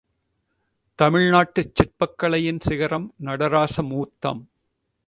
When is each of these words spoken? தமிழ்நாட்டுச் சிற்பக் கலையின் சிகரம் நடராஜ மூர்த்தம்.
தமிழ்நாட்டுச் 1.01 1.75
சிற்பக் 1.75 2.17
கலையின் 2.17 2.59
சிகரம் 2.59 3.13
நடராஜ 3.17 3.81
மூர்த்தம். 3.81 4.41